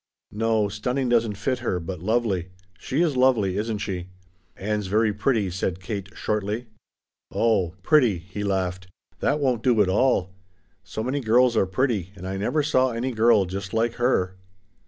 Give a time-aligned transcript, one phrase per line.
[0.31, 2.47] "No, stunning doesn't fit her, but lovely.
[2.79, 4.07] She is lovely, isn't she?"
[4.57, 6.65] "Ann's very pretty," said Kate shortly.
[7.31, 8.87] "Oh pretty," he laughed,
[9.19, 10.33] "that won't do at all.
[10.83, 14.35] So many girls are pretty, and I never saw any girl just like her."